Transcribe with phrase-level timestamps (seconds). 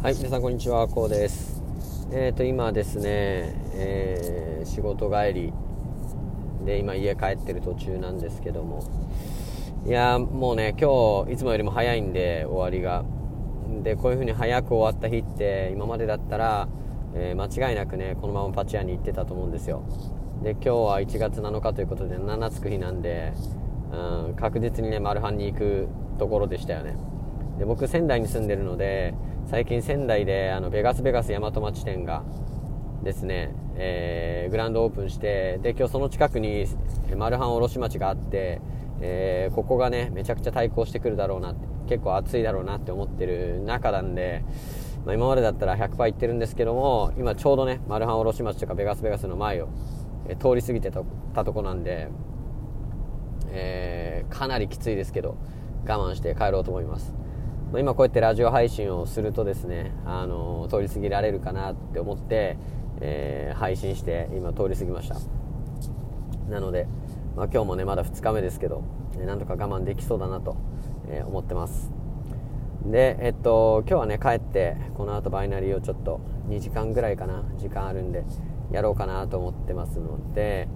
[0.00, 1.60] はい、皆さんこんにちは、こうです。
[2.12, 5.52] えっ、ー、と、今ですね、えー、仕事帰り
[6.64, 8.84] で、今家帰ってる途中なんですけども、
[9.84, 13.04] いやもうね、今日、いつもよりも早いんで、終わりが。
[13.82, 16.68] で、こういう風に早く終わった日って、今までだったら、
[17.16, 19.82] えー、間違いなくね、このままパチ屋に行ってたと思うんですよ。
[20.44, 23.32] で、今日は1月7日ということで、7つく日なんで、
[23.90, 25.88] うん、確実にね、マルハンに行く
[26.20, 26.96] ところでしたよね。
[27.58, 29.12] で、僕、仙台に住んでるので、
[29.48, 32.22] 最近仙台であのベガスベガス大和町店が
[33.02, 36.66] ですね、えー、グランドオープンしてで今日その近くに
[37.16, 38.60] マルハン卸町があって、
[39.00, 44.44] えー、ここがねめちゃくちゃ対抗してくるだろうなって結構暑いだろうなって思ってる中なんで、
[45.06, 49.70] まあ、今までだったら100%行ってるんですけども今ちょうどねマルハン卸町とかベガスベガスの前を、
[50.28, 52.08] え、通り過ぎてたとこなんで、
[53.52, 55.38] えー、かなりきついですけど
[55.86, 57.27] 我慢して帰ろうと思います。
[57.72, 62.56] ま今こうやってラジオ配信をするとですね、あの通り過ぎられるかなって思って、
[63.00, 65.16] えー、配信して今通り過ぎました。
[66.48, 66.86] なので、
[67.36, 68.84] まあ、今日もねまだ2日目ですけど、
[69.18, 70.56] えー、なんとか我慢できそうだなと、
[71.10, 71.92] えー、思ってます。
[72.86, 78.24] でえっと今日はね帰ってこの後バイナリーをちょっと2時間ぐらいかな時間あるんで
[78.70, 80.68] やろうかなと思ってますので、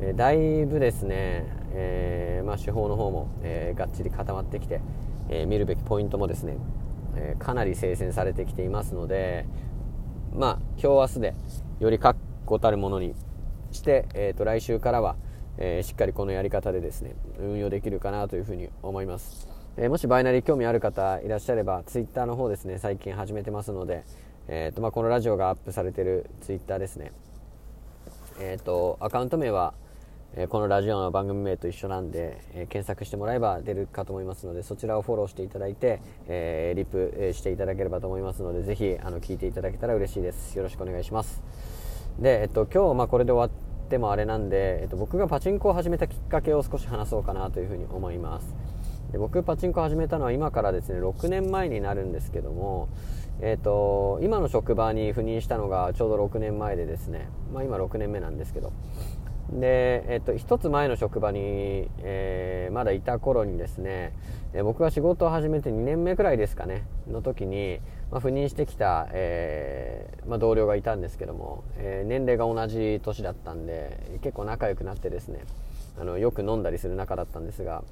[0.00, 4.80] えだいぶですね、えまあ、手法の方も、えがっちり固まってきて
[5.28, 6.56] えー、見るべきポイントもですね、
[7.16, 9.46] えー、かなり精選されてきていますので、
[10.34, 11.34] まあ、今日明日で
[11.80, 13.14] より確固たるものに
[13.72, 15.16] して、えーと、来週からは、
[15.58, 24.04] えー、しっかりこのやり方でですね運用できるかなというふうに思います、えー、もしバイナリー興味ある方いらっしゃればツイッターの方ですね最近始めてますので、
[24.48, 27.12] えーとまあ、このラジオがアップされてるツイッターですね。
[28.40, 29.74] えっ、とアカウント名は
[30.48, 40.56] このラジオの番組名と一緒なんで、検索してもらえば出るかと思いますのでそちらをフォローしていただいて、えリプしていただければと思いますのでぜひあの聞いていただけたら嬉しいです。
[40.56, 41.40] よろしくお願いします。
[42.18, 48.56] で、えっと、今日、まあ、これで終わってもあれなんで、えっと、僕がパチンコを始めたきっかけを少し話そうかなというふうに思います。
[49.12, 52.88] で僕パチンコを始めたのは今からですね6年前になるんですけども
[53.40, 58.72] えーと、今の職場に赴任したのがちょうど6年前でですね、まあ、今6年目なんですけど
[59.50, 64.12] で、えっと、一つ前の職場に、えー、まだいた頃にですね、
[64.52, 75.44] え、僕が仕事を始めて2年目くらいですかねの時に、まあ、赴任してきた、えー、まあ、同僚がいたんですけども、え年齢が同じ年だったんで結構仲良くなってですね
[76.00, 77.84] あのよく飲んだりする仲だったんですが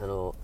[0.00, 0.34] あの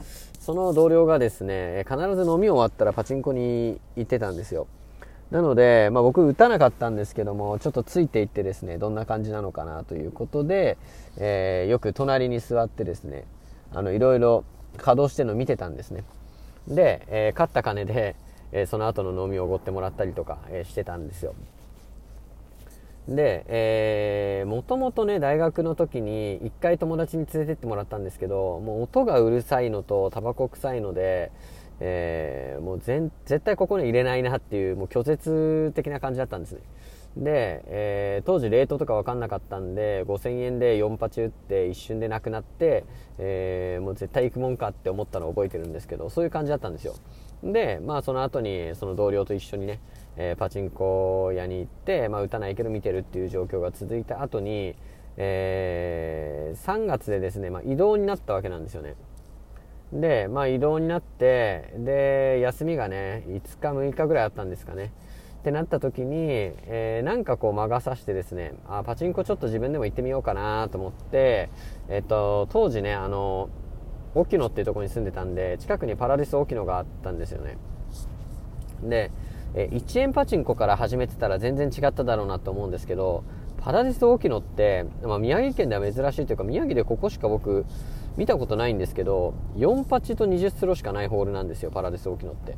[0.40, 4.66] その同僚がですね必ず飲み終わったらパチンコに行ってたんですよ。
[5.30, 10.78] なので、まあ、僕打たなかったんですけどもちょっとついていってですねどんな感じなのかなということで、
[11.18, 13.24] えー、よく隣に座ってですね
[13.72, 14.44] あのいろいろ
[14.78, 16.04] 稼働してるの見てたんですね。
[16.66, 18.16] で、えー、勝った金で、
[18.52, 21.34] えー、その後の飲みをおごってもらったりとか、えしてたんですよ。
[23.08, 31.32] で、えー、もともとね、大学の時に一回友達に連れてってもらったんですけど、もう音がうるさいのとタバコ臭いので、
[31.80, 36.60] えー、もう全絶対ここに入れないなっていうもう拒絶的な感じだったんですね。
[37.16, 42.84] で、えー、当時レートとか分かんなかったんで5000円で4発打って一瞬でなくなって、
[43.18, 46.94] えー、もう絶対行くもんかって思ったのを覚えてるんですけどそういう感じだったんですよ。
[47.42, 49.80] でまあその後にその同僚と一緒にね、
[50.16, 54.74] えー、パチンコ屋に行って、まあ、打たないけど見てるっていう状況が続いた後に、
[55.16, 58.96] えー、3月でですね、まあ、移動になったわけなんですよね。
[59.92, 64.92] で、まあ移動になって、で、休みがね、5日、6日ぐらいあったんですかね。
[65.38, 71.48] ってなった時に、えー、なんかこう魔が差してですね、あ、パチンコちょっと自分でも行ってみようかなと思って、
[71.88, 73.48] えっと、当時ね、あの、
[74.14, 77.56] 沖野っていうところに住んでたんで、近くにパラディス沖野があったんですよね。
[78.82, 79.10] で、
[79.54, 83.24] え1円パチンコから始めてたら全然違っただろうなと思うんですけど、
[83.58, 87.64] パラディス沖野って、まあ、宮城県では珍しいというか、宮城でここしか僕、
[88.18, 92.56] 見たことないんですけど4パチと20スローしかないホールなんですよパラデス沖野って。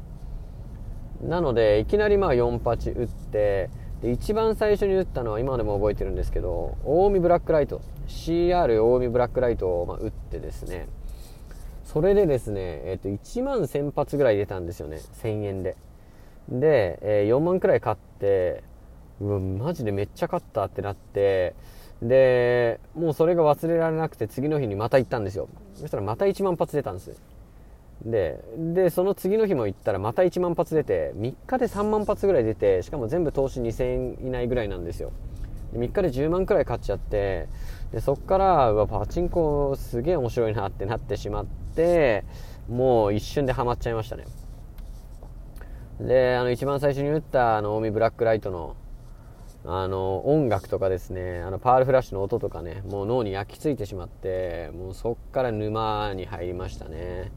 [1.23, 3.69] なのでいきなりまあ4パチ打って
[4.01, 10.89] で一番最初に打ったのは今でも覚えてるんですけど近江ブラックライト CR 近江ブラックライトをま打ってですね。
[11.85, 15.77] それでですね、え、ー、と1万1000発ぐらい出たんですよね1000円で。
[16.49, 18.65] で、えー、4万くらい買って
[19.21, 21.55] うわマジでめっちゃ勝ったってなって
[22.03, 25.49] で、もうそれが忘れられなくて次の日にまた行ったんですよ。
[25.75, 27.13] そしたらまた1万発出たんです。
[28.05, 35.13] で、で、その次の日も行ったらまた1万発出て、3日で3万発ぐらい出て、しかも全部投資2000円以内ぐらいなんですよ。
[35.73, 37.49] で3日で10万くらい買っちゃって、
[37.93, 42.25] で、そっから、うわ、パチンコすげえ面白いなってなってしまって、
[42.69, 44.25] もう一瞬でハマっちゃいましたね。
[46.01, 48.77] で、あの、一番最初に打ったあの、近江ブラックライトの、
[49.65, 57.31] あの、音楽とかですね、あの、パールフラッシュの音とかね、もう脳に焼き付いてしまって、もうそっから沼に入りましたね。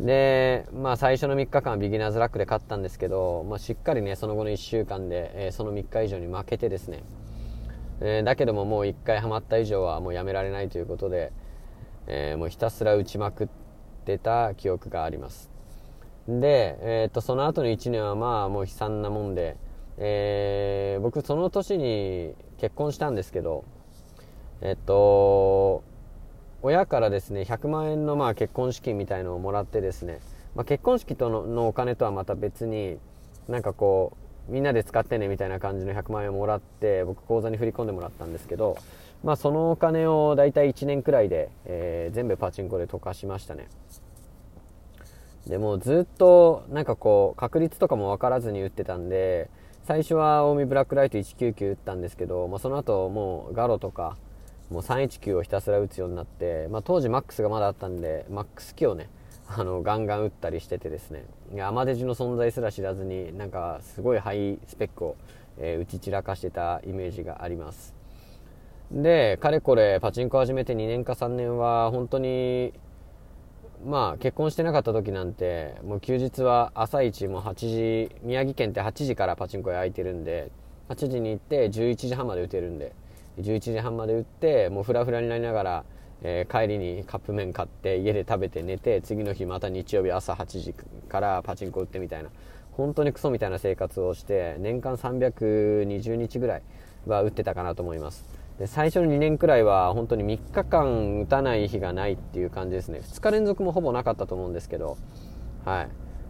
[0.00, 7.04] で、まあ最初の3日間ビギナーズラックで勝ったんですけど、まあしっかりね、その後の1週間で、えー、その3日以上に負けてですね、
[8.00, 11.32] えー、だけどももう1回ハマった以上はもうやめられないということで、
[12.06, 13.48] えー、もうひたすら打ちまくっ
[14.06, 15.50] てた記憶があります。
[16.26, 19.56] で、えっと、その後の1年はまあもう悲惨なもんで、
[20.00, 23.64] え僕その年に結婚したんですけど、
[24.62, 25.84] えっと、
[26.62, 30.20] 親からですね100万円のまあ結婚資金みたいのをもらってですね、
[30.54, 32.98] まあ、結婚式とののお金とはまた別に
[33.48, 34.16] なんかこ
[34.48, 38.76] うみんなで使ってねみたいな感じの100万円をもらって僕口座に振り込んでもらったんですけど、
[39.22, 43.68] まあ、そのお金を大体1年くらいで、えー、全部パチンコで溶かしましたね。
[45.46, 49.48] でもずっとなんかこう確率とかも分からずに打ってたんで
[49.90, 54.16] 最初は近江ブラックライト199打ったんですけど、まあ、その後もうガロとか
[54.70, 59.10] もう319をひたすら打つようになって、まあ、当時マックスがまだあったんでマックス機をね
[59.48, 61.24] あのガンガン打ったりしててですね。
[61.60, 65.16] アマデジの存在すら知らずになんかすごいハイスペックを、
[65.58, 67.92] えー、打ち散らかしてたイメージがあります。
[68.92, 72.74] でかれこれパチンコ始めて2年か3年は本当に
[73.84, 77.54] まあ結婚してなかった時なんてもう休日は朝一も8
[78.08, 80.50] 時宮城県って8時からパチンコ屋開いてるんで
[80.88, 82.92] 8時に行って11時半まで打てるんで
[83.38, 85.84] 11時半まで打ってもうフラフラになりながら、
[86.22, 90.74] えー、帰りにカップ麺買って家で食べて寝て次の日また日曜日朝8時
[91.08, 92.28] からパチンコ打ってみたいな
[92.72, 96.62] 本当にクソみたいな生活をして年間320日ぐらい
[97.06, 98.24] は打ってたかなと思います。
[98.60, 102.98] で最初の2年くらいは本当に3日間打たない日がないっていう感じですね。
[102.98, 104.98] 2日連続もほぼなかったと思うんですけど。
[105.64, 105.88] は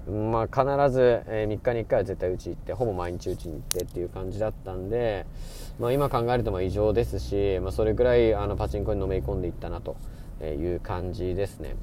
[0.09, 0.11] い。
[0.11, 5.27] まあ、必ず、え、3日に1回は絶対うち行ってほぼ毎日うちに行ってっていう感じだったんで、
[5.81, 9.97] まあ、今考えるとま異常ですし、まあ、それぐらいあのパチンコにのめり込んでいったなと
[10.45, 11.75] いう感じですね。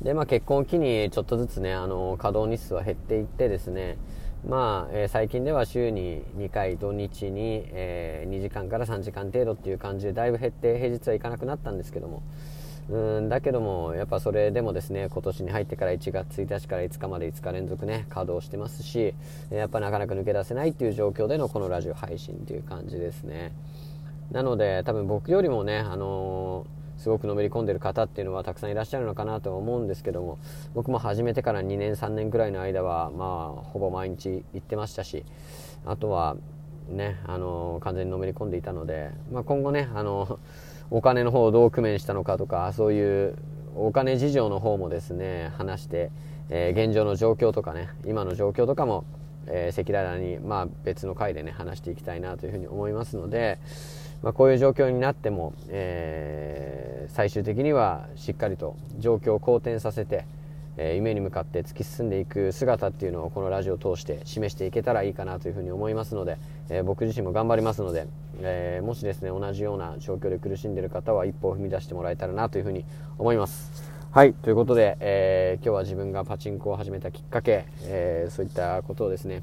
[0.00, 3.98] で、まあ、結婚を機にちょっとずつねあの稼働日数は減っていってですね
[4.46, 12.22] まあ、えー、最近では週に2回土日に、えー、2時間から3時間程度っていう感じでだいぶ減って平日は行かなくなったんですけども。
[12.90, 19.14] うんだけどもやっぱそれでもですね今年に入ってから1月1日から5日まで5日連続ね稼働してますし
[19.50, 23.52] やっぱなかなか抜け出せないっていう状況でのこのラジオ配信っていう感じですね。
[24.32, 30.38] なので多分僕よりもねあのー、すごくのめり込んでる方っていうのはたくさんいらっしゃるのかなと思うんですけども
[30.74, 35.24] 僕も始めてから2年3年くらいの間はまあほぼ毎日行ってましたし
[35.86, 36.36] あとは
[36.88, 40.38] ねあの、完全にのめり込んでいたので、まあ、今後ねあの
[40.90, 43.36] お金の方をどう工面したのかとかそういう
[43.76, 46.10] お金事情の方もですね話して、
[46.48, 49.04] えー、現状の状況とかね今の状況とかも
[49.50, 53.58] え、赤裸々に、まあ、別の回でね話していきたいなというふうに思いますので、
[54.22, 60.24] まあ、こういう状況になっても、えー、最終的にはしっかりと状況を好転させて、
[60.76, 66.38] えー、夢に向かって突き進んでいく姿っていうのをこのラジオを通して示していけたらいいかなというふうに思いますので、
[66.68, 68.08] えー、僕自身も頑張りますので、
[68.40, 72.84] えー、もしですね同じような状況で苦しんでいる方は一歩を踏み出してもらえたらなというふうに
[73.18, 73.92] 思います。
[74.10, 74.32] はい。
[74.32, 79.42] ということで、え今日は自分がパチンコを始めたきっかけ、えそういったことをですね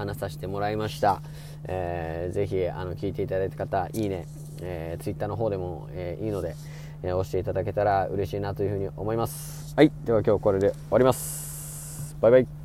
[0.00, 1.22] 話させてもらいました、
[1.64, 4.26] えー、ぜひあの聞いていただいた方いいね、
[4.62, 6.56] えー、ツイッターの方でも、えいいので、
[7.02, 9.74] え押していただけたら嬉しいなというふうに思います。
[9.76, 9.92] はい。
[10.04, 12.16] では今日これで終わります。
[12.20, 12.59] バイバイ。